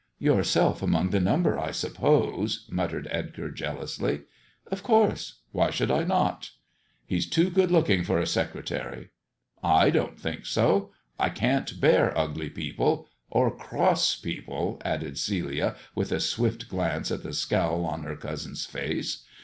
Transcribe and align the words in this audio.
"Yourself 0.17 0.81
among 0.81 1.11
the 1.11 1.19
number, 1.19 1.59
I 1.59 1.69
suppose," 1.69 2.65
muttered 2.71 3.07
Edgar 3.11 3.51
jealously." 3.51 4.21
Of 4.71 4.81
course! 4.81 5.41
Why 5.51 5.69
should 5.69 5.91
I 5.91 6.05
not 6.05 6.49
1 6.49 6.49
""He's 7.05 7.27
too 7.29 7.51
good 7.51 7.69
looking 7.69 8.03
for 8.03 8.17
a 8.19 8.25
secretary."" 8.25 9.09
I 9.83 9.91
don't 9.91 10.19
think 10.19 10.47
so. 10.47 10.91
I 11.19 11.29
can't 11.29 11.79
bear 11.79 12.17
ugly 12.17 12.49
people— 12.49 13.07
or 13.29 13.55
cross 13.55 14.15
people," 14.15 14.81
added 14.83 15.19
Celia, 15.19 15.75
with 15.93 16.11
a 16.11 16.19
swift 16.19 16.67
glance 16.67 17.11
at 17.11 17.21
the 17.21 17.31
scowl 17.31 17.85
on 17.85 18.01
her 18.01 18.15
cousin's 18.15 18.65
face. 18.65 19.23